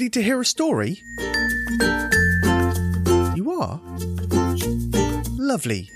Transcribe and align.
ready 0.00 0.08
to 0.08 0.22
hear 0.22 0.40
a 0.40 0.44
story? 0.46 1.02
You 3.36 3.54
are? 3.60 3.78
Lovely. 5.36 5.90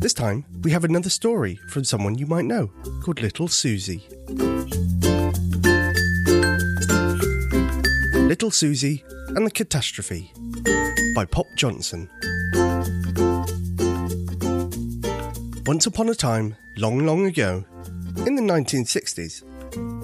This 0.00 0.12
time, 0.12 0.44
we 0.62 0.72
have 0.72 0.82
another 0.82 1.10
story 1.10 1.60
from 1.68 1.84
someone 1.84 2.18
you 2.18 2.26
might 2.26 2.44
know 2.44 2.72
called 3.04 3.22
Little 3.22 3.46
Suzi. 3.46 4.02
Little 8.26 8.50
Suzi 8.50 9.04
and 9.36 9.46
the 9.46 9.50
Cat-tastrophe 9.52 10.32
by 11.14 11.24
Pop 11.24 11.46
Johnson. 11.54 12.10
Once 15.66 15.86
upon 15.86 16.08
a 16.08 16.16
time, 16.16 16.56
long, 16.78 17.06
long 17.06 17.26
ago, 17.26 17.64
in 18.26 18.34
the 18.34 18.42
1960s, 18.42 19.44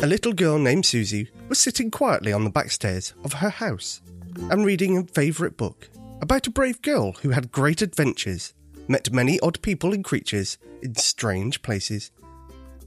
a 0.06 0.09
little 0.09 0.33
girl 0.33 0.56
named 0.56 0.84
Suzi 0.84 1.27
was 1.48 1.59
sitting 1.59 1.91
quietly 1.91 2.33
on 2.33 2.45
the 2.45 2.51
back 2.51 2.70
stairs 2.70 3.12
of 3.24 3.33
her 3.33 3.51
house 3.51 4.02
and 4.52 4.64
reading 4.64 4.97
a 4.97 5.02
favourite 5.02 5.56
book 5.56 5.88
about 6.23 6.47
a 6.47 6.51
brave 6.51 6.80
girl 6.80 7.10
who 7.23 7.30
had 7.30 7.51
great 7.51 7.83
adventures, 7.83 8.55
met 8.87 9.12
many 9.12 9.41
odd 9.41 9.61
people 9.62 9.92
and 9.92 10.05
creatures 10.05 10.59
in 10.80 10.95
strange 10.95 11.61
places, 11.61 12.12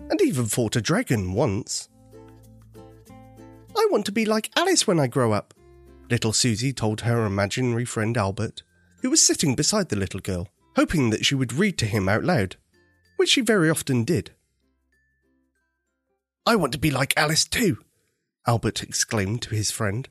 and 0.09 0.21
even 0.21 0.45
fought 0.45 0.77
a 0.77 0.81
dragon 0.81 1.33
once. 1.33 1.89
I 2.77 3.87
want 3.91 4.05
to 4.05 4.13
be 4.13 4.23
like 4.23 4.49
Alice 4.55 4.87
when 4.87 4.97
I 4.97 5.07
grow 5.07 5.33
up, 5.33 5.53
little 6.09 6.31
Suzi 6.31 6.73
told 6.73 7.01
her 7.01 7.25
imaginary 7.25 7.83
friend 7.83 8.15
Albert, 8.15 8.63
who 9.01 9.09
was 9.09 9.19
sitting 9.27 9.55
beside 9.55 9.89
the 9.89 9.97
little 9.97 10.21
girl, 10.21 10.47
hoping 10.77 11.09
that 11.09 11.25
she 11.25 11.35
would 11.35 11.51
read 11.51 11.77
to 11.79 11.85
him 11.85 12.07
out 12.07 12.23
loud, 12.23 12.55
which 13.17 13.31
she 13.31 13.41
very 13.41 13.69
often 13.69 14.05
did. 14.05 14.31
I 16.49 16.55
want 16.55 16.73
to 16.73 16.79
be 16.79 16.89
like 16.89 17.13
Alice 17.15 17.45
too, 17.45 17.77
Albert 18.47 18.81
exclaimed 18.81 19.43
to 19.43 19.53
his 19.53 19.69
friend. 19.69 20.09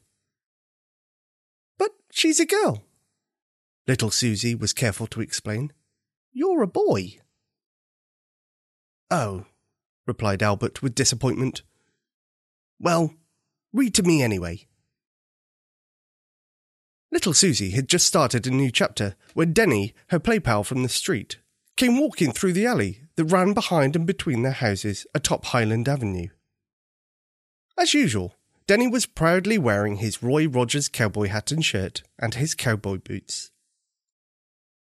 But 1.76 1.90
she's 2.12 2.38
a 2.38 2.46
girl. 2.46 2.84
Little 3.88 4.10
Suzi 4.10 4.56
was 4.56 4.72
careful 4.72 5.08
to 5.08 5.20
explain. 5.20 5.72
You're 6.32 6.62
a 6.62 6.68
boy. 6.68 7.18
Oh, 9.10 9.46
replied 10.06 10.40
Albert 10.40 10.80
with 10.80 10.94
disappointment. 10.94 11.62
Well, 12.78 13.14
read 13.72 13.92
to 13.94 14.04
me 14.04 14.22
anyway. 14.22 14.68
Little 17.10 17.34
Susie 17.34 17.70
had 17.70 17.88
just 17.88 18.06
started 18.06 18.46
a 18.46 18.52
new 18.52 18.70
chapter 18.70 19.16
when 19.34 19.52
Denny, 19.52 19.92
her 20.10 20.20
play 20.20 20.38
pal 20.38 20.62
from 20.62 20.84
the 20.84 20.88
street, 20.88 21.38
came 21.76 21.98
walking 21.98 22.30
through 22.30 22.52
the 22.52 22.66
alley 22.66 23.07
that 23.18 23.24
ran 23.24 23.52
behind 23.52 23.96
and 23.96 24.06
between 24.06 24.42
their 24.42 24.52
houses 24.52 25.04
atop 25.12 25.46
Highland 25.46 25.88
Avenue. 25.88 26.28
As 27.76 27.92
usual, 27.92 28.36
Denny 28.68 28.86
was 28.86 29.06
proudly 29.06 29.58
wearing 29.58 29.96
his 29.96 30.22
Roy 30.22 30.46
Rogers 30.46 30.88
cowboy 30.88 31.26
hat 31.26 31.50
and 31.50 31.64
shirt 31.64 32.04
and 32.16 32.34
his 32.34 32.54
cowboy 32.54 32.98
boots. 32.98 33.50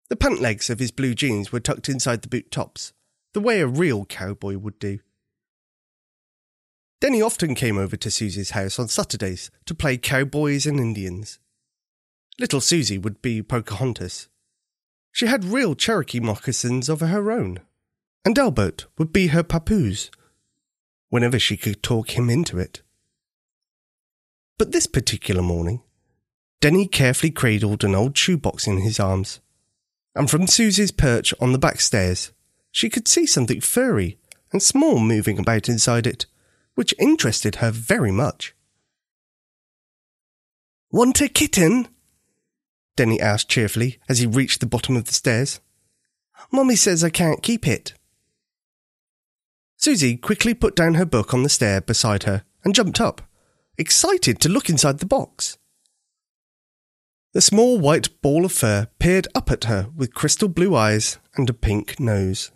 The 0.08 0.16
pant 0.16 0.40
legs 0.40 0.70
of 0.70 0.78
his 0.78 0.90
blue 0.90 1.14
jeans 1.14 1.52
were 1.52 1.60
tucked 1.60 1.90
inside 1.90 2.22
the 2.22 2.28
boot 2.28 2.50
tops, 2.50 2.94
the 3.34 3.40
way 3.40 3.60
a 3.60 3.66
real 3.66 4.06
cowboy 4.06 4.56
would 4.56 4.78
do. 4.78 5.00
Denny 7.02 7.20
often 7.20 7.54
came 7.54 7.76
over 7.76 7.98
to 7.98 8.08
Suzi's 8.08 8.52
house 8.52 8.78
on 8.78 8.88
Saturdays 8.88 9.50
to 9.66 9.74
play 9.74 9.98
cowboys 9.98 10.64
and 10.64 10.80
Indians. 10.80 11.38
Little 12.40 12.60
Suzi 12.60 12.96
would 12.96 13.20
be 13.20 13.42
Pocahontas. 13.42 14.28
She 15.10 15.26
had 15.26 15.44
real 15.44 15.74
Cherokee 15.74 16.20
moccasins 16.20 16.88
of 16.88 17.00
her 17.00 17.30
own 17.30 17.60
and 18.24 18.38
Albert 18.38 18.86
would 18.98 19.12
be 19.12 19.28
her 19.28 19.42
papoose, 19.42 20.10
whenever 21.08 21.38
she 21.38 21.56
could 21.56 21.82
talk 21.82 22.16
him 22.16 22.30
into 22.30 22.58
it. 22.58 22.82
But 24.58 24.72
this 24.72 24.86
particular 24.86 25.42
morning, 25.42 25.82
Denny 26.60 26.86
carefully 26.86 27.32
cradled 27.32 27.82
an 27.82 27.94
old 27.94 28.16
shoebox 28.16 28.66
in 28.66 28.78
his 28.78 29.00
arms, 29.00 29.40
and 30.14 30.30
from 30.30 30.46
Suzi's 30.46 30.92
perch 30.92 31.34
on 31.40 31.52
the 31.52 31.58
back 31.58 31.80
stairs, 31.80 32.32
she 32.70 32.88
could 32.88 33.08
see 33.08 33.26
something 33.26 33.60
furry 33.60 34.18
and 34.52 34.62
small 34.62 35.00
moving 35.00 35.38
about 35.38 35.68
inside 35.68 36.06
it, 36.06 36.26
which 36.74 36.94
interested 36.98 37.56
her 37.56 37.70
very 37.70 38.12
much. 38.12 38.54
Want 40.90 41.20
a 41.20 41.28
kitten? 41.28 41.88
Denny 42.96 43.20
asked 43.20 43.48
cheerfully 43.48 43.98
as 44.08 44.18
he 44.18 44.26
reached 44.26 44.60
the 44.60 44.66
bottom 44.66 44.96
of 44.96 45.06
the 45.06 45.14
stairs. 45.14 45.60
Mommy 46.50 46.76
says 46.76 47.02
I 47.02 47.10
can't 47.10 47.42
keep 47.42 47.66
it. 47.66 47.94
Suzi 49.82 50.16
quickly 50.16 50.54
put 50.54 50.76
down 50.76 50.94
her 50.94 51.04
book 51.04 51.34
on 51.34 51.42
the 51.42 51.48
stair 51.48 51.80
beside 51.80 52.22
her 52.22 52.44
and 52.62 52.72
jumped 52.72 53.00
up, 53.00 53.20
excited 53.76 54.38
to 54.40 54.48
look 54.48 54.70
inside 54.70 55.00
the 55.00 55.06
box. 55.06 55.58
The 57.32 57.40
small 57.40 57.80
white 57.80 58.20
ball 58.22 58.44
of 58.44 58.52
fur 58.52 58.86
peered 59.00 59.26
up 59.34 59.50
at 59.50 59.64
her 59.64 59.88
with 59.96 60.14
crystal 60.14 60.46
blue 60.46 60.76
eyes 60.76 61.18
and 61.34 61.50
a 61.50 61.52
pink 61.52 61.98
nose. 61.98 62.52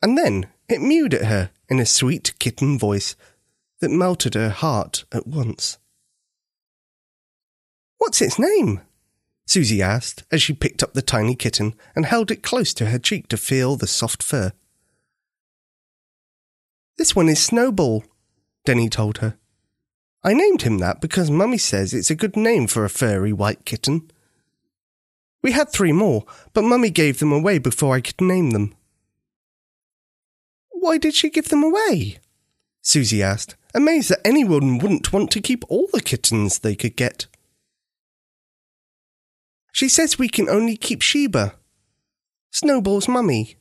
And 0.00 0.16
then 0.16 0.46
it 0.70 0.80
mewed 0.80 1.12
at 1.12 1.26
her 1.26 1.50
in 1.68 1.78
a 1.78 1.84
sweet 1.84 2.32
kitten 2.38 2.78
voice 2.78 3.14
that 3.80 3.90
melted 3.90 4.32
her 4.32 4.48
heart 4.48 5.04
at 5.12 5.26
once. 5.26 5.76
What's 7.98 8.22
its 8.22 8.38
name? 8.38 8.80
Suzi 9.46 9.80
asked 9.80 10.22
as 10.32 10.40
she 10.40 10.54
picked 10.54 10.82
up 10.82 10.94
the 10.94 11.02
tiny 11.02 11.34
kitten 11.34 11.74
and 11.94 12.06
held 12.06 12.30
it 12.30 12.42
close 12.42 12.72
to 12.72 12.86
her 12.86 12.98
cheek 12.98 13.28
to 13.28 13.36
feel 13.36 13.76
the 13.76 13.86
soft 13.86 14.22
fur. 14.22 14.52
This 17.00 17.16
one 17.16 17.30
is 17.30 17.42
Snowball, 17.42 18.04
Denny 18.66 18.90
told 18.90 19.18
her. 19.18 19.38
I 20.22 20.34
named 20.34 20.60
him 20.60 20.76
that 20.80 21.00
because 21.00 21.30
Mummy 21.30 21.56
says 21.56 21.94
it's 21.94 22.10
a 22.10 22.14
good 22.14 22.36
name 22.36 22.66
for 22.66 22.84
a 22.84 22.90
furry 22.90 23.32
white 23.32 23.64
kitten. 23.64 24.10
We 25.40 25.52
had 25.52 25.70
three 25.70 25.92
more, 25.92 26.26
but 26.52 26.64
Mummy 26.64 26.90
gave 26.90 27.18
them 27.18 27.32
away 27.32 27.56
before 27.56 27.96
I 27.96 28.02
could 28.02 28.20
name 28.20 28.50
them. 28.50 28.74
Why 30.72 30.98
did 30.98 31.14
she 31.14 31.30
give 31.30 31.48
them 31.48 31.62
away? 31.62 32.18
Suzi 32.84 33.22
asked, 33.22 33.56
amazed 33.74 34.10
that 34.10 34.20
anyone 34.22 34.76
wouldn't 34.76 35.10
want 35.10 35.30
to 35.30 35.40
keep 35.40 35.64
all 35.70 35.88
the 35.94 36.02
kittens 36.02 36.58
they 36.58 36.76
could 36.76 36.96
get. 36.96 37.28
She 39.72 39.88
says 39.88 40.18
we 40.18 40.28
can 40.28 40.50
only 40.50 40.76
keep 40.76 41.00
Sheba, 41.00 41.54
Snowball's 42.50 43.08
mummy. 43.08 43.56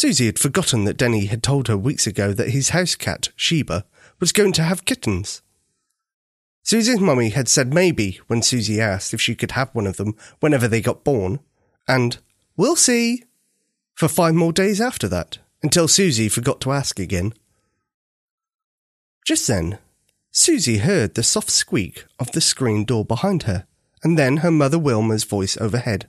Suzi 0.00 0.24
had 0.24 0.38
forgotten 0.38 0.86
that 0.86 0.96
Denny 0.96 1.26
had 1.26 1.42
told 1.42 1.68
her 1.68 1.76
weeks 1.76 2.06
ago 2.06 2.32
that 2.32 2.48
his 2.48 2.70
house 2.70 2.94
cat, 2.94 3.28
Sheba, 3.36 3.84
was 4.18 4.32
going 4.32 4.52
to 4.52 4.62
have 4.62 4.86
kittens. 4.86 5.42
Suzi's 6.64 7.00
mummy 7.00 7.28
had 7.28 7.48
said 7.48 7.74
maybe 7.74 8.18
when 8.26 8.40
Suzi 8.40 8.78
asked 8.78 9.12
if 9.12 9.20
she 9.20 9.34
could 9.34 9.50
have 9.50 9.68
one 9.74 9.86
of 9.86 9.98
them 9.98 10.16
whenever 10.38 10.66
they 10.66 10.80
got 10.80 11.04
born, 11.04 11.40
and 11.86 12.16
we'll 12.56 12.76
see 12.76 13.24
for 13.92 14.08
five 14.08 14.34
more 14.34 14.54
days 14.54 14.80
after 14.80 15.06
that, 15.08 15.36
until 15.62 15.86
Suzi 15.86 16.32
forgot 16.32 16.62
to 16.62 16.72
ask 16.72 16.98
again. 16.98 17.34
Just 19.26 19.46
then, 19.48 19.80
Susie 20.30 20.78
heard 20.78 21.14
the 21.14 21.22
soft 21.22 21.50
squeak 21.50 22.06
of 22.18 22.32
the 22.32 22.40
screen 22.40 22.86
door 22.86 23.04
behind 23.04 23.42
her, 23.42 23.66
and 24.02 24.18
then 24.18 24.38
her 24.38 24.50
mother 24.50 24.78
Wilma's 24.78 25.24
voice 25.24 25.58
overhead. 25.58 26.08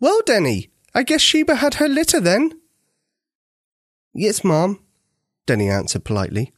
Well, 0.00 0.20
Denny, 0.26 0.68
I 0.94 1.02
guess 1.02 1.20
Sheba 1.20 1.56
had 1.56 1.74
her 1.74 1.88
litter 1.88 2.20
then. 2.20 2.58
Yes, 4.12 4.42
ma'am, 4.42 4.80
Denny 5.46 5.68
answered 5.68 6.04
politely. 6.04 6.52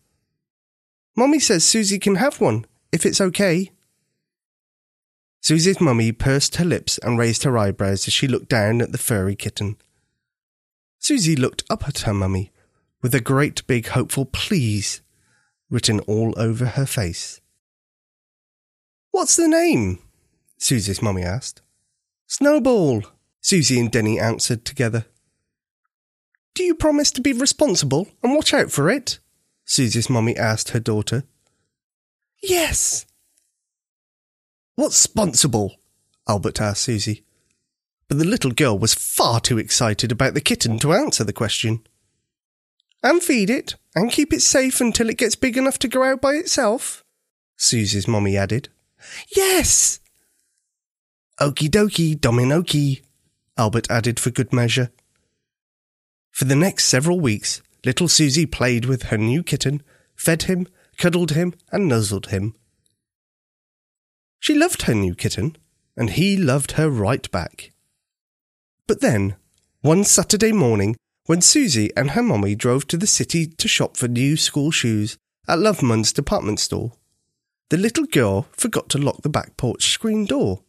Mummy 1.14 1.38
says 1.38 1.64
Suzi 1.64 2.00
can 2.00 2.14
have 2.16 2.40
one, 2.40 2.64
if 2.90 3.04
it's 3.04 3.20
okay. 3.20 3.70
Suzi's 5.42 5.80
mummy 5.80 6.12
pursed 6.12 6.56
her 6.56 6.64
lips 6.64 6.98
and 6.98 7.18
raised 7.18 7.42
her 7.42 7.58
eyebrows 7.58 8.06
as 8.06 8.14
she 8.14 8.28
looked 8.28 8.48
down 8.48 8.80
at 8.80 8.92
the 8.92 8.98
furry 8.98 9.34
kitten. 9.34 9.76
Suzi 11.00 11.36
looked 11.36 11.64
up 11.68 11.86
at 11.88 12.00
her 12.00 12.14
mummy 12.14 12.52
with 13.02 13.14
a 13.14 13.20
great 13.20 13.66
big 13.66 13.88
hopeful 13.88 14.24
please 14.24 15.02
written 15.68 16.00
all 16.00 16.32
over 16.36 16.64
her 16.64 16.86
face. 16.86 17.40
What's 19.10 19.36
the 19.36 19.48
name? 19.48 19.98
Suzi's 20.60 21.02
mummy 21.02 21.22
asked. 21.22 21.60
Snowball, 22.28 23.02
Suzi 23.42 23.78
and 23.78 23.90
Denny 23.90 24.18
answered 24.18 24.64
together. 24.64 25.06
Do 26.54 26.62
you 26.62 26.74
promise 26.74 27.10
to 27.12 27.20
be 27.20 27.32
responsible 27.32 28.08
and 28.22 28.34
watch 28.34 28.52
out 28.52 28.70
for 28.70 28.90
it? 28.90 29.18
Suzi's 29.66 30.10
mummy 30.10 30.36
asked 30.36 30.70
her 30.70 30.80
daughter. 30.80 31.24
Yes. 32.42 33.06
What's 34.74 34.96
sponsible? 34.96 35.76
Albert 36.28 36.60
asked 36.60 36.88
Suzi. 36.88 37.22
But 38.08 38.18
the 38.18 38.24
little 38.24 38.50
girl 38.50 38.78
was 38.78 38.94
far 38.94 39.40
too 39.40 39.58
excited 39.58 40.12
about 40.12 40.34
the 40.34 40.40
kitten 40.40 40.78
to 40.80 40.92
answer 40.92 41.24
the 41.24 41.32
question. 41.32 41.86
And 43.02 43.22
feed 43.22 43.50
it, 43.50 43.74
and 43.94 44.12
keep 44.12 44.32
it 44.32 44.42
safe 44.42 44.80
until 44.80 45.08
it 45.08 45.18
gets 45.18 45.34
big 45.34 45.56
enough 45.56 45.78
to 45.80 45.88
go 45.88 46.04
out 46.04 46.20
by 46.20 46.34
itself, 46.34 47.04
Suzi's 47.58 48.06
mummy 48.06 48.36
added. 48.36 48.68
Yes! 49.34 50.00
Okie 51.40 51.68
dokie, 51.68 52.16
dominokie, 52.16 53.02
Albert 53.56 53.90
added 53.90 54.18
for 54.18 54.30
good 54.30 54.52
measure. 54.52 54.90
For 56.30 56.44
the 56.46 56.56
next 56.56 56.86
several 56.86 57.20
weeks, 57.20 57.62
little 57.84 58.08
Suzi 58.08 58.50
played 58.50 58.86
with 58.86 59.04
her 59.04 59.18
new 59.18 59.42
kitten, 59.42 59.82
fed 60.16 60.44
him, 60.44 60.66
cuddled 60.96 61.32
him, 61.32 61.54
and 61.70 61.88
nuzzled 61.88 62.28
him. 62.28 62.54
She 64.40 64.54
loved 64.54 64.82
her 64.82 64.94
new 64.94 65.14
kitten, 65.14 65.56
and 65.96 66.10
he 66.10 66.36
loved 66.36 66.72
her 66.72 66.90
right 66.90 67.30
back. 67.30 67.72
But 68.86 69.00
then, 69.00 69.36
one 69.82 70.04
Saturday 70.04 70.52
morning, 70.52 70.96
when 71.26 71.40
Suzi 71.40 71.90
and 71.96 72.12
her 72.12 72.22
mommy 72.22 72.54
drove 72.54 72.86
to 72.88 72.96
the 72.96 73.06
city 73.06 73.46
to 73.46 73.68
shop 73.68 73.96
for 73.96 74.08
new 74.08 74.36
school 74.36 74.70
shoes 74.70 75.16
at 75.46 75.58
Loveman's 75.58 76.12
department 76.12 76.58
store, 76.58 76.92
the 77.70 77.76
little 77.76 78.06
girl 78.06 78.48
forgot 78.52 78.88
to 78.90 78.98
lock 78.98 79.22
the 79.22 79.28
back 79.28 79.56
porch 79.56 79.86
screen 79.92 80.24
door. 80.24 80.62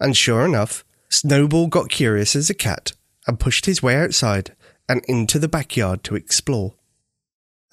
And 0.00 0.16
sure 0.16 0.44
enough, 0.44 0.84
Snowball 1.08 1.68
got 1.68 1.88
curious 1.88 2.34
as 2.34 2.50
a 2.50 2.54
cat 2.54 2.92
and 3.26 3.40
pushed 3.40 3.66
his 3.66 3.82
way 3.82 3.96
outside 3.96 4.54
and 4.88 5.04
into 5.06 5.38
the 5.38 5.48
backyard 5.48 6.04
to 6.04 6.16
explore. 6.16 6.74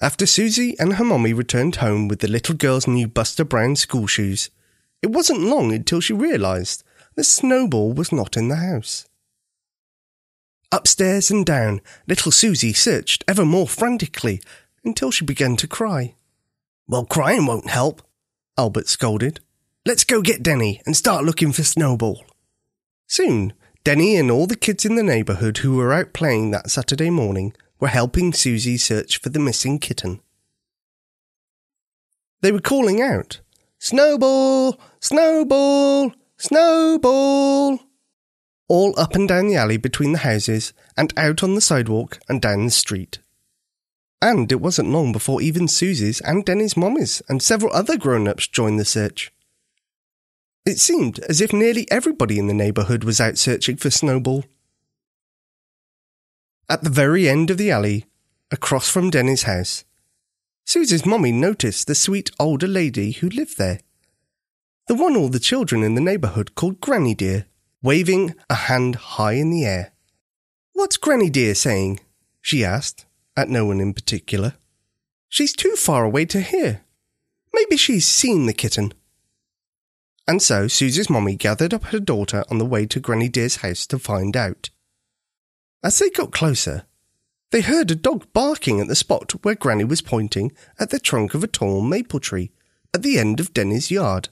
After 0.00 0.24
Suzi 0.24 0.74
and 0.78 0.94
her 0.94 1.04
mommy 1.04 1.32
returned 1.32 1.76
home 1.76 2.08
with 2.08 2.20
the 2.20 2.28
little 2.28 2.54
girl's 2.54 2.88
new 2.88 3.06
Buster 3.06 3.44
Brown 3.44 3.76
school 3.76 4.06
shoes, 4.06 4.50
it 5.00 5.10
wasn't 5.10 5.40
long 5.40 5.72
until 5.72 6.00
she 6.00 6.12
realized 6.12 6.82
that 7.14 7.24
Snowball 7.24 7.92
was 7.92 8.10
not 8.12 8.36
in 8.36 8.48
the 8.48 8.56
house. 8.56 9.06
Upstairs 10.72 11.30
and 11.30 11.44
down, 11.44 11.82
little 12.08 12.32
Suzi 12.32 12.74
searched 12.74 13.24
ever 13.28 13.44
more 13.44 13.68
frantically 13.68 14.40
until 14.84 15.10
she 15.10 15.24
began 15.24 15.56
to 15.56 15.68
cry. 15.68 16.14
Well, 16.88 17.04
crying 17.04 17.46
won't 17.46 17.68
help, 17.68 18.02
Albert 18.56 18.88
scolded. 18.88 19.40
Let's 19.84 20.04
go 20.04 20.22
get 20.22 20.42
Denny 20.42 20.80
and 20.86 20.96
start 20.96 21.24
looking 21.24 21.52
for 21.52 21.62
Snowball. 21.62 22.24
Soon, 23.12 23.52
Denny 23.84 24.16
and 24.16 24.30
all 24.30 24.46
the 24.46 24.56
kids 24.56 24.86
in 24.86 24.94
the 24.94 25.02
neighbourhood 25.02 25.58
who 25.58 25.76
were 25.76 25.92
out 25.92 26.14
playing 26.14 26.50
that 26.50 26.70
Saturday 26.70 27.10
morning 27.10 27.52
were 27.78 27.88
helping 27.88 28.32
Suzi 28.32 28.80
search 28.80 29.18
for 29.18 29.28
the 29.28 29.38
missing 29.38 29.78
kitten. 29.78 30.22
They 32.40 32.50
were 32.50 32.58
calling 32.58 33.02
out, 33.02 33.40
Snowball! 33.78 34.80
Snowball! 34.98 36.14
Snowball! 36.38 37.80
All 38.68 38.98
up 38.98 39.14
and 39.14 39.28
down 39.28 39.48
the 39.48 39.56
alley 39.56 39.76
between 39.76 40.12
the 40.12 40.20
houses, 40.20 40.72
and 40.96 41.12
out 41.18 41.42
on 41.42 41.54
the 41.54 41.60
sidewalk 41.60 42.18
and 42.30 42.40
down 42.40 42.64
the 42.64 42.70
street. 42.70 43.18
And 44.22 44.50
it 44.50 44.62
wasn't 44.62 44.88
long 44.88 45.12
before 45.12 45.42
even 45.42 45.66
Suzi's 45.66 46.22
and 46.22 46.46
Denny's 46.46 46.78
mommies 46.78 47.20
and 47.28 47.42
several 47.42 47.74
other 47.74 47.98
grown 47.98 48.26
ups 48.26 48.48
joined 48.48 48.80
the 48.80 48.86
search. 48.86 49.30
It 50.64 50.78
seemed 50.78 51.18
as 51.20 51.40
if 51.40 51.52
nearly 51.52 51.90
everybody 51.90 52.38
in 52.38 52.46
the 52.46 52.54
neighbourhood 52.54 53.02
was 53.02 53.20
out 53.20 53.36
searching 53.36 53.76
for 53.76 53.90
Snowball. 53.90 54.44
At 56.68 56.84
the 56.84 56.90
very 56.90 57.28
end 57.28 57.50
of 57.50 57.58
the 57.58 57.70
alley, 57.70 58.06
across 58.50 58.88
from 58.88 59.10
Denny's 59.10 59.42
house, 59.42 59.84
Suzi's 60.64 61.04
mommy 61.04 61.32
noticed 61.32 61.88
the 61.88 61.96
sweet 61.96 62.30
older 62.38 62.68
lady 62.68 63.12
who 63.12 63.28
lived 63.28 63.58
there. 63.58 63.80
The 64.86 64.94
one 64.94 65.16
all 65.16 65.28
the 65.28 65.40
children 65.40 65.82
in 65.82 65.96
the 65.96 66.00
neighbourhood 66.00 66.54
called 66.54 66.80
Granny 66.80 67.14
Dear, 67.14 67.46
waving 67.82 68.34
a 68.48 68.54
hand 68.54 68.94
high 68.94 69.32
in 69.32 69.50
the 69.50 69.64
air. 69.64 69.92
What's 70.74 70.96
Granny 70.96 71.30
Dear 71.30 71.54
saying? 71.56 72.00
she 72.40 72.64
asked 72.64 73.04
at 73.36 73.48
no 73.48 73.66
one 73.66 73.80
in 73.80 73.94
particular. 73.94 74.54
She's 75.28 75.52
too 75.52 75.74
far 75.76 76.04
away 76.04 76.24
to 76.26 76.40
hear. 76.40 76.82
Maybe 77.52 77.76
she's 77.76 78.06
seen 78.06 78.46
the 78.46 78.52
kitten. 78.52 78.92
And 80.26 80.40
so 80.40 80.66
Suzi's 80.66 81.10
mommy 81.10 81.34
gathered 81.34 81.74
up 81.74 81.84
her 81.86 82.00
daughter 82.00 82.44
on 82.50 82.58
the 82.58 82.66
way 82.66 82.86
to 82.86 83.00
Granny 83.00 83.28
Dear's 83.28 83.56
house 83.56 83.86
to 83.88 83.98
find 83.98 84.36
out. 84.36 84.70
As 85.82 85.98
they 85.98 86.10
got 86.10 86.32
closer, 86.32 86.84
they 87.50 87.60
heard 87.60 87.90
a 87.90 87.96
dog 87.96 88.32
barking 88.32 88.80
at 88.80 88.86
the 88.86 88.94
spot 88.94 89.32
where 89.42 89.54
Granny 89.54 89.84
was 89.84 90.00
pointing 90.00 90.52
at 90.78 90.90
the 90.90 91.00
trunk 91.00 91.34
of 91.34 91.42
a 91.42 91.48
tall 91.48 91.82
maple 91.82 92.20
tree 92.20 92.52
at 92.94 93.02
the 93.02 93.18
end 93.18 93.40
of 93.40 93.52
Denny's 93.52 93.90
yard. 93.90 94.28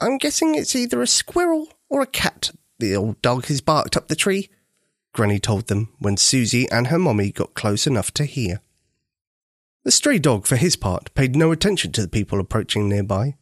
I'm 0.00 0.18
guessing 0.18 0.54
it's 0.54 0.74
either 0.74 1.02
a 1.02 1.06
squirrel 1.06 1.68
or 1.88 2.00
a 2.00 2.06
cat 2.06 2.50
the 2.78 2.94
old 2.94 3.20
dog 3.22 3.46
has 3.46 3.60
barked 3.60 3.96
up 3.96 4.08
the 4.08 4.16
tree, 4.16 4.50
Granny 5.12 5.38
told 5.38 5.68
them 5.68 5.94
when 5.98 6.16
Suzi 6.16 6.66
and 6.70 6.88
her 6.88 6.98
mommy 6.98 7.32
got 7.32 7.54
close 7.54 7.86
enough 7.86 8.10
to 8.12 8.24
hear. 8.24 8.60
The 9.84 9.90
stray 9.90 10.18
dog, 10.18 10.46
for 10.46 10.56
his 10.56 10.76
part, 10.76 11.14
paid 11.14 11.36
no 11.36 11.52
attention 11.52 11.92
to 11.92 12.02
the 12.02 12.08
people 12.08 12.40
approaching 12.40 12.88
nearby, 12.88 13.36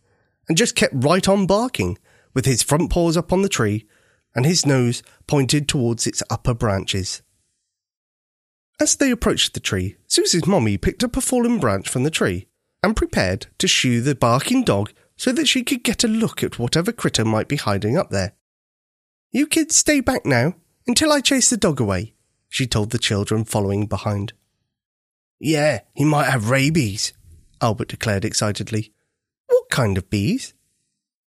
and 0.49 0.57
just 0.57 0.75
kept 0.75 0.95
right 0.97 1.29
on 1.29 1.47
barking, 1.47 1.99
with 2.35 2.47
his 2.47 2.63
front 2.63 2.91
paws 2.91 3.17
up 3.17 3.33
on 3.33 3.43
the 3.43 3.49
tree 3.49 3.87
and 4.35 4.45
his 4.45 4.67
nose 4.67 5.03
pointed 5.27 5.69
towards 5.69 6.07
its 6.07 6.23
upper 6.29 6.55
branches. 6.55 7.23
As 8.81 8.97
they 8.97 9.11
approached 9.11 9.55
the 9.55 9.61
tree, 9.61 9.97
Suzi's 10.09 10.47
mommy 10.47 10.77
picked 10.77 11.05
up 11.05 11.17
a 11.17 11.21
fallen 11.21 11.61
branch 11.61 11.89
from 11.89 12.03
the 12.03 12.11
tree 12.11 12.49
and 12.83 12.97
prepared 12.97 13.47
to 13.59 13.69
shoo 13.69 14.01
the 14.01 14.15
barking 14.15 14.65
dog 14.65 14.93
so 15.17 15.31
that 15.33 15.47
she 15.47 15.63
could 15.63 15.85
get 15.85 16.03
a 16.03 16.09
look 16.09 16.43
at 16.43 16.59
whatever 16.59 16.91
critter 16.91 17.25
might 17.25 17.47
be 17.47 17.57
hiding 17.57 17.97
up 17.97 18.11
there. 18.11 18.33
You 19.31 19.47
kids 19.47 19.77
stay 19.77 20.01
back 20.01 20.27
now, 20.27 20.55
until 20.87 21.13
I 21.13 21.21
chase 21.21 21.51
the 21.51 21.57
dog 21.57 21.81
away, 21.81 22.15
she 22.49 22.67
told 22.67 22.91
the 22.91 22.99
children 22.99 23.45
following 23.45 23.87
behind. 23.87 24.33
Yeah, 25.39 25.81
he 25.95 26.05
might 26.05 26.31
have 26.31 26.51
rabies, 26.51 27.13
Albert 27.61 27.89
declared 27.89 28.25
excitedly. 28.25 28.94
Kind 29.75 29.99
of 29.99 30.09
bees? 30.09 30.55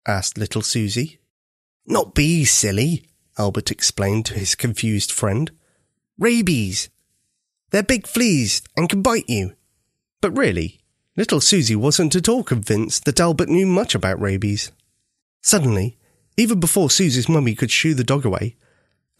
asked 0.05 0.37
little 0.37 0.61
Suzi. 0.61 1.19
Not 1.85 2.13
bees, 2.13 2.51
silly, 2.51 3.05
Albert 3.37 3.71
explained 3.71 4.25
to 4.25 4.33
his 4.33 4.53
confused 4.53 5.13
friend. 5.13 5.49
Rabies. 6.19 6.89
They're 7.71 7.83
big 7.83 8.05
fleas 8.05 8.61
and 8.75 8.89
can 8.89 9.01
bite 9.01 9.29
you. 9.29 9.53
But 10.19 10.37
really, 10.37 10.81
little 11.15 11.39
Suzi 11.39 11.77
wasn't 11.77 12.17
at 12.17 12.27
all 12.27 12.43
convinced 12.43 13.05
that 13.05 13.21
Albert 13.21 13.47
knew 13.47 13.65
much 13.65 13.95
about 13.95 14.19
rabies. 14.19 14.73
Suddenly, 15.41 15.97
even 16.35 16.59
before 16.59 16.89
Suzi's 16.89 17.29
mummy 17.29 17.55
could 17.55 17.71
shoo 17.71 17.93
the 17.93 18.03
dog 18.03 18.25
away, 18.25 18.57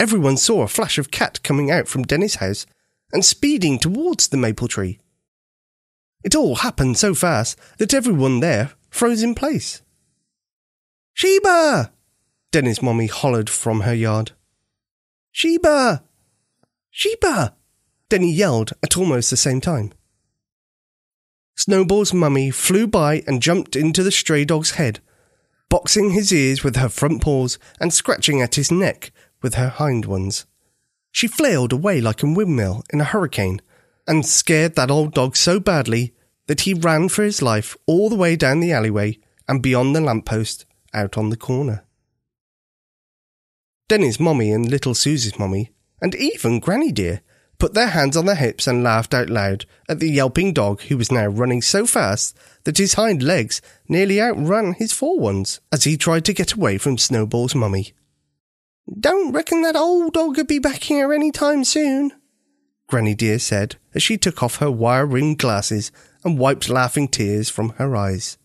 everyone 0.01 0.35
saw 0.35 0.63
a 0.63 0.67
flash 0.67 0.97
of 0.97 1.11
cat 1.11 1.41
coming 1.43 1.71
out 1.71 1.87
from 1.87 2.03
Denny's 2.03 2.35
house 2.35 2.65
and 3.13 3.23
speeding 3.23 3.79
towards 3.79 4.27
the 4.27 4.35
maple 4.35 4.67
tree. 4.67 4.99
It 6.25 6.35
all 6.35 6.55
happened 6.55 6.97
so 6.97 7.15
fast 7.15 7.57
that 7.77 7.93
everyone 7.93 8.41
there 8.41 8.73
froze 8.94 9.24
in 9.24 9.34
place. 9.34 9.81
Sheba! 11.14 11.92
Denny's 12.52 12.81
mommy 12.81 13.07
hollered 13.07 13.50
from 13.50 13.81
her 13.81 13.94
yard. 13.94 14.33
Sheba! 15.31 16.04
Sheba! 16.92 17.56
Denny 18.09 18.31
yelled 18.31 18.73
at 18.83 18.95
almost 18.95 19.31
the 19.31 19.38
same 19.38 19.59
time. 19.59 19.94
Snowball's 21.56 22.14
mummy 22.14 22.52
flew 22.52 22.85
by 22.85 23.23
and 23.26 23.42
jumped 23.42 23.76
into 23.76 24.04
the 24.04 24.12
stray 24.12 24.45
dog's 24.45 24.71
head, 24.71 25.00
boxing 25.69 26.12
his 26.12 26.31
ears 26.31 26.64
with 26.64 26.76
her 26.76 26.90
front 26.90 27.21
paws 27.21 27.57
and 27.80 27.92
scratching 27.92 28.42
at 28.42 28.56
his 28.56 28.71
neck 28.71 29.12
with 29.42 29.56
her 29.56 29.69
hind 29.69 30.06
ones. 30.06 30.45
She 31.12 31.28
flailed 31.28 31.73
away 31.73 32.00
like 32.00 32.21
a 32.21 32.28
windmill 32.28 32.83
in 32.92 33.02
a 33.02 33.06
hurricane 33.06 33.59
and 34.07 34.23
scared 34.23 34.76
that 34.76 34.92
old 34.92 35.16
dog 35.16 35.35
so 35.35 35.59
badly 35.59 36.14
that 36.47 36.62
he 36.62 36.73
ran 36.73 37.09
for 37.09 37.23
his 37.23 37.42
life 37.42 37.76
all 37.85 38.09
the 38.09 38.16
way 38.16 38.35
down 38.35 38.59
the 38.59 38.71
alleyway 38.71 39.18
and 39.47 39.62
beyond 39.62 39.95
the 39.95 40.02
lamppost 40.02 40.66
out 40.94 41.18
on 41.18 41.30
the 41.30 41.38
corner. 41.38 41.83
Denny's 43.90 44.19
mommy 44.19 44.52
and 44.52 44.69
little 44.69 44.94
Suzi's 44.94 45.38
mommy, 45.38 45.71
and 46.02 46.16
even 46.16 46.59
Granny 46.59 46.92
Dear, 46.92 47.21
put 47.59 47.73
their 47.73 47.88
hands 47.88 48.18
on 48.18 48.26
their 48.26 48.35
hips 48.35 48.68
and 48.68 48.83
laughed 48.83 49.14
out 49.14 49.30
loud 49.30 49.66
at 49.88 50.00
the 50.00 50.09
yelping 50.09 50.54
dog 50.54 50.81
who 50.83 50.97
was 50.97 51.12
now 51.12 51.28
running 51.28 51.62
so 51.62 51.85
fast 51.85 52.35
that 52.64 52.78
his 52.78 52.95
hind 52.95 53.21
legs 53.21 53.62
nearly 53.88 54.19
outran 54.21 54.73
his 54.73 54.92
fore 54.92 55.19
ones 55.19 55.59
as 55.71 55.83
he 55.83 55.95
tried 55.95 56.26
to 56.26 56.33
get 56.33 56.54
away 56.54 56.78
from 56.78 56.97
Snowball's 56.97 57.56
mummy. 57.56 57.94
Don't 59.00 59.31
reckon 59.31 59.62
that 59.62 59.76
old 59.76 60.14
dog'll 60.14 60.44
be 60.44 60.59
back 60.59 60.83
here 60.83 61.14
any 61.14 61.31
time 61.31 61.64
soon, 61.64 62.12
Granny 62.88 63.16
Dear 63.16 63.40
said 63.40 63.78
as 63.94 64.04
she 64.04 64.18
took 64.18 64.44
off 64.44 64.57
her 64.57 64.71
wire 64.71 65.06
rimmed 65.06 65.40
glasses 65.40 65.92
and 66.23 66.37
wiped 66.37 66.69
laughing 66.69 67.07
tears 67.07 67.49
from 67.49 67.69
her 67.77 67.95
eyes. 67.95 68.37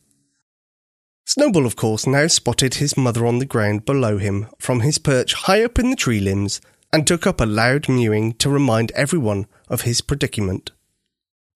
Snowball, 1.24 1.66
of 1.66 1.76
course, 1.76 2.06
now 2.06 2.26
spotted 2.26 2.74
his 2.74 2.96
mother 2.96 3.26
on 3.26 3.38
the 3.38 3.44
ground 3.44 3.84
below 3.84 4.16
him 4.16 4.46
from 4.58 4.80
his 4.80 4.96
perch 4.98 5.34
high 5.34 5.62
up 5.62 5.78
in 5.78 5.90
the 5.90 5.96
tree 5.96 6.20
limbs 6.20 6.60
and 6.92 7.06
took 7.06 7.26
up 7.26 7.40
a 7.40 7.46
loud 7.46 7.88
mewing 7.88 8.32
to 8.34 8.48
remind 8.48 8.90
everyone 8.92 9.46
of 9.68 9.82
his 9.82 10.00
predicament. 10.00 10.70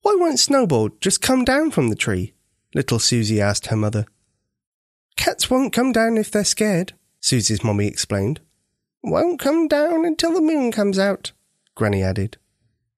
Why 0.03 0.15
won't 0.19 0.41
Snowball 0.41 0.91
just 1.01 1.23
come 1.23 1.45
down 1.45 1.71
from 1.71 1.89
the 1.89 1.97
tree? 1.97 2.35
Little 2.75 2.99
Suzi 2.99 3.41
asked 3.41 3.69
her 3.69 3.77
mother. 3.77 4.05
Cats 5.17 5.49
won't 5.49 5.73
come 5.73 5.93
down 5.93 6.19
if 6.19 6.31
they're 6.31 6.45
scared, 6.45 6.93
Suzi's 7.21 7.65
mommy 7.65 7.87
explained. 7.87 8.41
Won't 9.03 9.41
come 9.41 9.69
down 9.69 10.05
until 10.05 10.33
the 10.35 10.41
moon 10.41 10.71
comes 10.71 10.99
out, 10.99 11.33
Granny 11.75 12.03
added. 12.03 12.37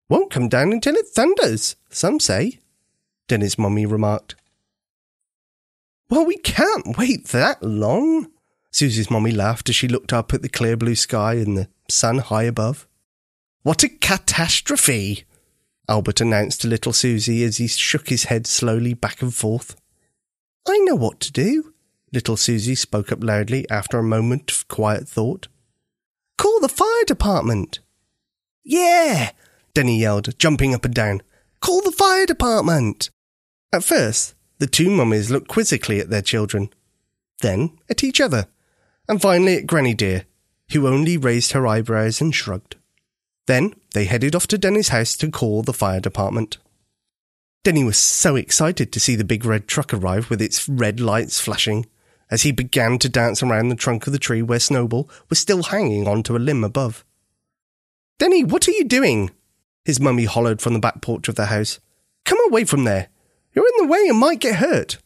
Won't 0.08 0.30
come 0.30 0.48
down 0.48 0.72
until 0.72 0.96
it 0.96 1.06
thunders, 1.14 1.76
some 1.88 2.20
say, 2.20 2.58
Denny's 3.28 3.58
mummy 3.58 3.86
remarked. 3.86 4.34
Well, 6.10 6.26
we 6.26 6.36
can't 6.36 6.96
wait 6.98 7.28
that 7.28 7.62
long, 7.62 8.30
Suzi's 8.72 9.10
mummy 9.10 9.30
laughed 9.30 9.68
as 9.68 9.76
she 9.76 9.88
looked 9.88 10.12
up 10.12 10.34
at 10.34 10.42
the 10.42 10.48
clear 10.48 10.76
blue 10.76 10.94
sky 10.94 11.34
and 11.34 11.56
the 11.56 11.68
sun 11.88 12.18
high 12.18 12.42
above. 12.42 12.86
What 13.62 13.82
a 13.82 13.88
catastrophe! 13.88 15.24
Albert 15.88 16.20
announced 16.20 16.62
to 16.62 16.68
little 16.68 16.92
Suzi 16.92 17.44
as 17.44 17.58
he 17.58 17.68
shook 17.68 18.08
his 18.08 18.24
head 18.24 18.46
slowly 18.46 18.94
back 18.94 19.22
and 19.22 19.34
forth. 19.34 19.76
I 20.66 20.78
know 20.78 20.94
what 20.94 21.20
to 21.20 21.32
do, 21.32 21.74
little 22.12 22.36
Suzi 22.36 22.76
spoke 22.76 23.12
up 23.12 23.22
loudly 23.22 23.68
after 23.70 23.98
a 23.98 24.02
moment 24.02 24.50
of 24.50 24.68
quiet 24.68 25.08
thought. 25.08 25.48
Call 26.36 26.58
the 26.60 26.68
fire 26.68 27.04
department. 27.06 27.80
Yeah, 28.64 29.30
Denny 29.74 30.00
yelled, 30.00 30.38
jumping 30.38 30.74
up 30.74 30.84
and 30.84 30.94
down. 30.94 31.22
Call 31.64 31.80
the 31.80 31.92
fire 31.92 32.26
department. 32.26 33.08
At 33.72 33.82
first, 33.82 34.34
the 34.58 34.66
two 34.66 34.90
mummies 34.90 35.30
looked 35.30 35.48
quizzically 35.48 35.98
at 35.98 36.10
their 36.10 36.20
children, 36.20 36.68
then 37.40 37.78
at 37.88 38.04
each 38.04 38.20
other, 38.20 38.48
and 39.08 39.18
finally 39.18 39.56
at 39.56 39.66
Granny 39.66 39.94
Dear, 39.94 40.26
who 40.72 40.86
only 40.86 41.16
raised 41.16 41.52
her 41.52 41.66
eyebrows 41.66 42.20
and 42.20 42.34
shrugged. 42.34 42.76
Then 43.46 43.74
they 43.94 44.04
headed 44.04 44.34
off 44.34 44.46
to 44.48 44.58
Denny's 44.58 44.88
house 44.88 45.16
to 45.16 45.30
call 45.30 45.62
the 45.62 45.72
fire 45.72 46.00
department. 46.00 46.58
Denny 47.62 47.82
was 47.82 47.96
so 47.96 48.36
excited 48.36 48.92
to 48.92 49.00
see 49.00 49.16
the 49.16 49.24
big 49.24 49.46
red 49.46 49.66
truck 49.66 49.94
arrive 49.94 50.28
with 50.28 50.42
its 50.42 50.68
red 50.68 51.00
lights 51.00 51.40
flashing 51.40 51.86
as 52.30 52.42
he 52.42 52.52
began 52.52 52.98
to 52.98 53.08
dance 53.08 53.42
around 53.42 53.70
the 53.70 53.74
trunk 53.74 54.06
of 54.06 54.12
the 54.12 54.18
tree 54.18 54.42
where 54.42 54.60
Snowball 54.60 55.08
was 55.30 55.38
still 55.38 55.62
hanging 55.62 56.06
onto 56.06 56.36
a 56.36 56.38
limb 56.38 56.62
above. 56.62 57.06
Denny, 58.18 58.44
what 58.44 58.68
are 58.68 58.72
you 58.72 58.84
doing? 58.84 59.30
His 59.84 60.00
mummy 60.00 60.24
hollered 60.24 60.60
from 60.62 60.72
the 60.72 60.80
back 60.80 61.02
porch 61.02 61.28
of 61.28 61.34
the 61.34 61.46
house. 61.46 61.80
Come 62.24 62.38
away 62.48 62.64
from 62.64 62.84
there. 62.84 63.08
You're 63.54 63.66
in 63.66 63.84
the 63.86 63.92
way 63.92 64.06
and 64.08 64.18
might 64.18 64.40
get 64.40 64.56
hurt. 64.56 64.98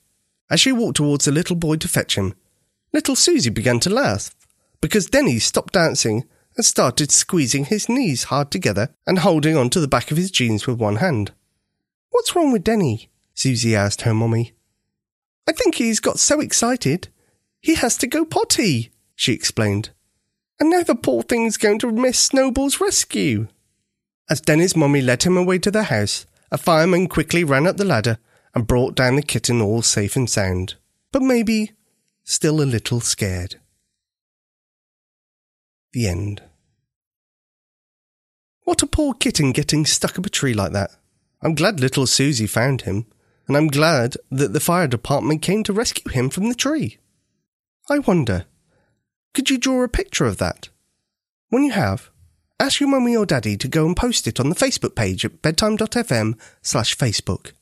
As 0.51 0.61
she 0.61 0.73
walked 0.73 0.97
towards 0.97 1.25
the 1.25 1.33
little 1.33 1.57
boy 1.57 1.77
to 1.77 1.89
fetch 1.89 2.17
him, 2.17 2.35
little 2.93 3.15
Suzi 3.15 3.53
began 3.53 3.81
to 3.81 3.91
laugh 3.91 4.35
because 4.81 5.07
Denny 5.07 5.39
stopped 5.39 5.75
dancing 5.75 6.25
and 6.57 6.65
started 6.65 7.11
squeezing 7.11 7.67
his 7.67 7.89
knees 7.89 8.25
hard 8.25 8.51
together 8.51 8.91
and 9.07 9.19
holding 9.19 9.57
on 9.57 9.71
to 9.71 9.81
the 9.81 9.89
back 9.89 10.11
of 10.11 10.17
his 10.17 10.31
jeans 10.31 10.67
with 10.67 10.79
one 10.79 10.97
hand. 10.97 11.33
What's 12.11 12.35
wrong 12.35 12.53
with 12.53 12.65
Denny? 12.65 13.11
Suzi 13.35 13.75
asked 13.75 14.03
her 14.03 14.15
mummy. 14.15 14.55
I 15.47 15.53
think 15.53 15.77
he's 15.77 16.01
got 16.01 16.19
so 16.19 16.41
excited. 16.41 17.09
He 17.61 17.75
has 17.75 17.97
to 17.99 18.07
go 18.07 18.25
potty, 18.25 18.91
she 19.15 19.33
explained. 19.33 19.91
And 20.61 20.71
now 20.71 20.83
the 20.83 20.95
poor 20.95 21.23
thing's 21.23 21.57
going 21.57 21.79
to 21.81 21.93
miss 21.93 22.19
Snowball's 22.19 22.81
rescue. 22.81 23.49
As 24.31 24.41
Denny's 24.41 24.77
mummy 24.77 25.01
led 25.01 25.23
him 25.23 25.37
away 25.37 25.59
to 25.59 25.71
the 25.71 25.85
house, 25.85 26.27
a 26.51 26.59
fireman 26.59 27.09
quickly 27.09 27.45
ran 27.45 27.67
up 27.67 27.77
the 27.79 27.85
ladder 27.85 28.19
and 28.55 28.67
brought 28.67 28.95
down 28.95 29.17
the 29.17 29.23
kitten 29.23 29.61
all 29.61 29.83
safe 29.83 30.17
and 30.17 30.29
sound, 30.29 30.75
but 31.13 31.23
maybe 31.23 31.73
still 32.25 32.61
a 32.61 32.65
little 32.65 33.01
scared. 33.01 33.57
The 35.93 36.09
end. 36.09 36.43
What 38.65 38.83
a 38.83 38.87
poor 38.87 39.15
kitten 39.15 39.53
getting 39.53 39.87
stuck 39.87 40.19
up 40.19 40.27
a 40.27 40.31
tree 40.31 40.53
like 40.53 40.73
that. 40.73 40.91
I'm 41.41 41.55
glad 41.55 41.81
little 41.81 42.05
Suzi 42.05 42.49
found 42.49 42.83
him, 42.83 43.07
and 43.47 43.57
I'm 43.57 43.69
glad 43.69 44.17
that 44.31 44.53
the 44.53 44.61
fire 44.61 44.87
department 44.87 45.41
came 45.41 45.63
to 45.65 45.73
rescue 45.73 46.13
him 46.13 46.29
from 46.29 46.51
the 46.51 46.55
tree. 46.55 46.99
I 47.89 48.01
wonder, 48.01 48.45
could 49.33 49.49
you 49.49 49.57
draw 49.57 49.83
a 49.83 49.89
picture 49.89 50.27
of 50.27 50.37
that? 50.37 50.69
When 51.49 51.63
you 51.63 51.73
have, 51.73 52.11
ask 52.61 52.81
your 52.81 52.89
mummy 52.89 53.17
or 53.17 53.27
daddy 53.27 53.57
to 53.57 53.69
go 53.69 53.87
and 53.87 53.97
post 53.97 54.27
it 54.27 54.41
on 54.41 54.49
the 54.49 54.55
Facebook 54.55 54.95
page 54.95 55.25
at 55.25 55.43
bedtime.fm 55.43 56.39
slash 56.63 56.97
Facebook. 56.97 57.53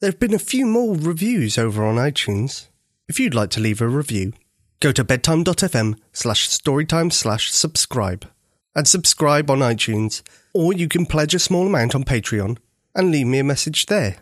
There 0.00 0.10
have 0.10 0.20
been 0.20 0.34
a 0.34 0.38
few 0.38 0.66
more 0.66 0.96
reviews 0.96 1.58
over 1.58 1.84
on 1.84 1.96
iTunes. 1.96 2.68
If 3.08 3.20
you'd 3.20 3.34
like 3.34 3.50
to 3.50 3.60
leave 3.60 3.80
a 3.80 3.88
review, 3.88 4.32
go 4.80 4.92
to 4.92 5.04
bedtime.fm 5.04 5.98
slash 6.12 6.48
storytime 6.48 7.12
slash 7.12 7.50
subscribe 7.52 8.26
and 8.74 8.86
subscribe 8.86 9.50
on 9.50 9.58
iTunes, 9.58 10.22
or 10.54 10.72
you 10.72 10.88
can 10.88 11.06
pledge 11.06 11.34
a 11.34 11.38
small 11.38 11.66
amount 11.66 11.94
on 11.94 12.04
Patreon 12.04 12.56
and 12.94 13.10
leave 13.10 13.26
me 13.26 13.38
a 13.38 13.44
message 13.44 13.86
there. 13.86 14.16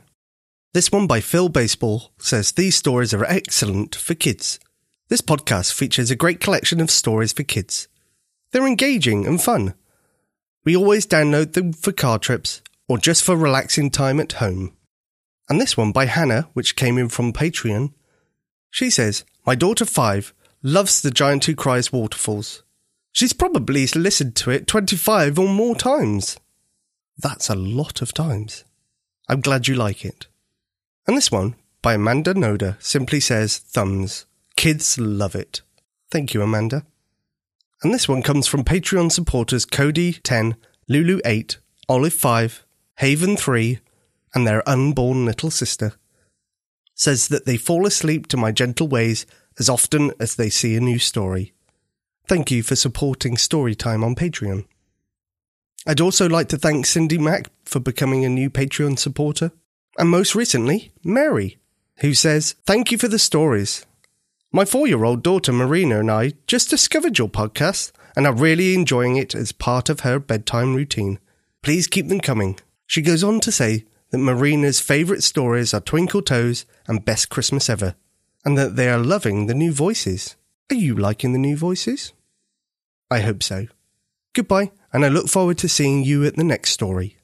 This 0.74 0.92
one 0.92 1.06
by 1.06 1.20
Phil 1.20 1.48
Baseball 1.48 2.12
says 2.18 2.52
these 2.52 2.76
stories 2.76 3.14
are 3.14 3.24
excellent 3.24 3.94
for 3.94 4.14
kids. 4.14 4.58
This 5.08 5.20
podcast 5.20 5.72
features 5.72 6.10
a 6.10 6.16
great 6.16 6.40
collection 6.40 6.80
of 6.80 6.90
stories 6.90 7.32
for 7.32 7.42
kids. 7.42 7.88
They're 8.52 8.66
engaging 8.66 9.26
and 9.26 9.40
fun. 9.40 9.74
We 10.64 10.76
always 10.76 11.06
download 11.06 11.52
them 11.52 11.72
for 11.72 11.92
car 11.92 12.18
trips 12.18 12.62
or 12.88 12.98
just 12.98 13.24
for 13.24 13.36
relaxing 13.36 13.90
time 13.90 14.20
at 14.20 14.32
home. 14.32 14.76
And 15.48 15.60
this 15.60 15.76
one 15.76 15.92
by 15.92 16.06
Hannah, 16.06 16.48
which 16.52 16.76
came 16.76 16.98
in 16.98 17.08
from 17.08 17.32
Patreon. 17.32 17.92
She 18.70 18.90
says, 18.90 19.24
My 19.46 19.54
daughter 19.54 19.84
five 19.84 20.34
loves 20.62 21.00
The 21.00 21.10
Giant 21.10 21.44
Who 21.44 21.54
Cries 21.54 21.92
Waterfalls. 21.92 22.62
She's 23.12 23.32
probably 23.32 23.86
listened 23.86 24.36
to 24.36 24.50
it 24.50 24.66
25 24.66 25.38
or 25.38 25.48
more 25.48 25.74
times. 25.74 26.38
That's 27.16 27.48
a 27.48 27.54
lot 27.54 28.02
of 28.02 28.12
times. 28.12 28.64
I'm 29.28 29.40
glad 29.40 29.68
you 29.68 29.74
like 29.74 30.04
it. 30.04 30.26
And 31.06 31.16
this 31.16 31.32
one, 31.32 31.56
by 31.82 31.94
Amanda 31.94 32.34
Noda, 32.34 32.80
simply 32.82 33.20
says 33.20 33.58
thumbs. 33.58 34.26
Kids 34.56 34.98
love 34.98 35.34
it. 35.34 35.62
Thank 36.10 36.34
you, 36.34 36.42
Amanda. 36.42 36.84
And 37.82 37.94
this 37.94 38.08
one 38.08 38.22
comes 38.22 38.46
from 38.46 38.64
Patreon 38.64 39.12
supporters 39.12 39.64
Cody 39.64 40.14
10, 40.14 40.56
Lulu 40.88 41.20
8, 41.24 41.58
Olive 41.88 42.14
5, 42.14 42.64
Haven 42.96 43.36
3, 43.36 43.78
and 44.34 44.46
their 44.46 44.68
unborn 44.68 45.24
little 45.24 45.50
sister. 45.50 45.92
Says 46.94 47.28
that 47.28 47.46
they 47.46 47.56
fall 47.56 47.86
asleep 47.86 48.26
to 48.28 48.36
my 48.36 48.50
gentle 48.50 48.88
ways 48.88 49.26
as 49.58 49.68
often 49.68 50.12
as 50.18 50.34
they 50.34 50.50
see 50.50 50.74
a 50.74 50.80
new 50.80 50.98
story. 50.98 51.52
Thank 52.26 52.50
you 52.50 52.62
for 52.62 52.76
supporting 52.76 53.36
Storytime 53.36 54.04
on 54.04 54.14
Patreon. 54.14 54.66
I'd 55.86 56.00
also 56.00 56.28
like 56.28 56.48
to 56.48 56.58
thank 56.58 56.84
Cindy 56.84 57.16
Mac 57.16 57.48
for 57.64 57.80
becoming 57.80 58.24
a 58.24 58.28
new 58.28 58.50
Patreon 58.50 58.98
supporter. 58.98 59.52
And 59.96 60.10
most 60.10 60.34
recently, 60.34 60.92
Mary, 61.02 61.58
who 62.00 62.12
says, 62.12 62.54
Thank 62.66 62.92
you 62.92 62.98
for 62.98 63.08
the 63.08 63.18
stories. 63.18 63.86
My 64.50 64.64
four 64.64 64.86
year 64.86 65.04
old 65.04 65.22
daughter 65.22 65.52
Marina 65.52 66.00
and 66.00 66.10
I 66.10 66.32
just 66.46 66.70
discovered 66.70 67.18
your 67.18 67.28
podcast 67.28 67.92
and 68.16 68.26
are 68.26 68.32
really 68.32 68.72
enjoying 68.72 69.16
it 69.16 69.34
as 69.34 69.52
part 69.52 69.90
of 69.90 70.00
her 70.00 70.18
bedtime 70.18 70.74
routine. 70.74 71.18
Please 71.62 71.86
keep 71.86 72.08
them 72.08 72.20
coming. 72.20 72.58
She 72.86 73.02
goes 73.02 73.22
on 73.22 73.40
to 73.40 73.52
say 73.52 73.84
that 74.10 74.16
Marina's 74.16 74.80
favourite 74.80 75.22
stories 75.22 75.74
are 75.74 75.82
Twinkle 75.82 76.22
Toes 76.22 76.64
and 76.86 77.04
Best 77.04 77.28
Christmas 77.28 77.68
Ever, 77.68 77.94
and 78.42 78.56
that 78.56 78.76
they 78.76 78.88
are 78.88 78.98
loving 78.98 79.46
the 79.46 79.54
new 79.54 79.70
voices. 79.70 80.34
Are 80.70 80.76
you 80.76 80.94
liking 80.94 81.34
the 81.34 81.38
new 81.38 81.56
voices? 81.56 82.14
I 83.10 83.20
hope 83.20 83.42
so. 83.42 83.66
Goodbye, 84.32 84.70
and 84.94 85.04
I 85.04 85.08
look 85.08 85.28
forward 85.28 85.58
to 85.58 85.68
seeing 85.68 86.04
you 86.04 86.24
at 86.24 86.36
the 86.36 86.44
next 86.44 86.70
story. 86.70 87.17